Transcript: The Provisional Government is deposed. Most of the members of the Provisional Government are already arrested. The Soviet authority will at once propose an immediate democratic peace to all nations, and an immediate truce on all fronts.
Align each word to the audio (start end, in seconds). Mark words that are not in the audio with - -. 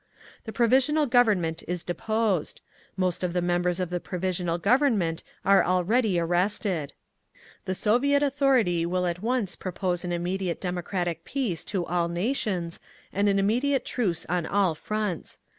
The 0.45 0.51
Provisional 0.51 1.05
Government 1.05 1.61
is 1.67 1.83
deposed. 1.83 2.61
Most 2.97 3.23
of 3.23 3.33
the 3.33 3.39
members 3.41 3.79
of 3.79 3.91
the 3.91 3.99
Provisional 3.99 4.57
Government 4.57 5.21
are 5.45 5.63
already 5.63 6.19
arrested. 6.19 6.93
The 7.65 7.75
Soviet 7.75 8.23
authority 8.23 8.83
will 8.83 9.05
at 9.05 9.21
once 9.21 9.55
propose 9.55 10.03
an 10.03 10.11
immediate 10.11 10.59
democratic 10.59 11.23
peace 11.23 11.63
to 11.65 11.85
all 11.85 12.07
nations, 12.07 12.79
and 13.13 13.29
an 13.29 13.37
immediate 13.37 13.85
truce 13.85 14.25
on 14.27 14.47
all 14.47 14.73
fronts. 14.73 15.37